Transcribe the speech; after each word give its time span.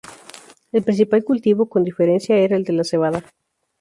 El 0.71 0.81
principal 0.81 1.23
cultivo, 1.23 1.69
con 1.69 1.83
diferencia, 1.83 2.35
era 2.35 2.55
el 2.55 2.63
de 2.63 2.73
la 2.73 2.83
cebada. 2.83 3.23